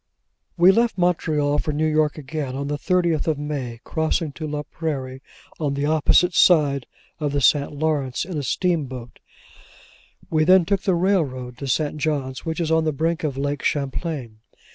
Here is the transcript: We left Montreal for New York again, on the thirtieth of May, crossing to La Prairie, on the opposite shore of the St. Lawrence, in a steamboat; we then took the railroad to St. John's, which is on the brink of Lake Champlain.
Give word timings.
We 0.57 0.71
left 0.71 0.97
Montreal 0.97 1.59
for 1.59 1.71
New 1.73 1.85
York 1.85 2.17
again, 2.17 2.55
on 2.55 2.69
the 2.69 2.77
thirtieth 2.79 3.27
of 3.27 3.37
May, 3.37 3.81
crossing 3.83 4.31
to 4.31 4.47
La 4.47 4.63
Prairie, 4.63 5.21
on 5.59 5.75
the 5.75 5.85
opposite 5.85 6.33
shore 6.33 6.79
of 7.19 7.33
the 7.33 7.39
St. 7.39 7.71
Lawrence, 7.71 8.25
in 8.25 8.35
a 8.35 8.41
steamboat; 8.41 9.19
we 10.27 10.43
then 10.43 10.65
took 10.65 10.81
the 10.81 10.95
railroad 10.95 11.55
to 11.59 11.67
St. 11.67 11.97
John's, 11.97 12.43
which 12.43 12.59
is 12.59 12.71
on 12.71 12.83
the 12.83 12.91
brink 12.91 13.23
of 13.23 13.37
Lake 13.37 13.61
Champlain. 13.61 14.39